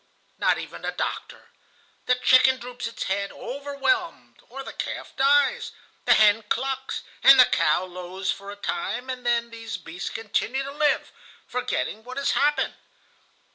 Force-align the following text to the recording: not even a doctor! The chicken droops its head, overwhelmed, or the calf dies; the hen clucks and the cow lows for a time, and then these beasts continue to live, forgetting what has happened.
not 0.39 0.57
even 0.57 0.83
a 0.83 0.91
doctor! 0.91 1.49
The 2.07 2.15
chicken 2.15 2.57
droops 2.57 2.87
its 2.87 3.03
head, 3.03 3.31
overwhelmed, 3.31 4.41
or 4.49 4.63
the 4.63 4.73
calf 4.73 5.15
dies; 5.15 5.73
the 6.05 6.15
hen 6.15 6.41
clucks 6.49 7.03
and 7.23 7.39
the 7.39 7.45
cow 7.45 7.83
lows 7.85 8.31
for 8.31 8.49
a 8.49 8.55
time, 8.55 9.11
and 9.11 9.23
then 9.23 9.51
these 9.51 9.77
beasts 9.77 10.09
continue 10.09 10.63
to 10.63 10.71
live, 10.71 11.11
forgetting 11.45 12.03
what 12.03 12.17
has 12.17 12.31
happened. 12.31 12.73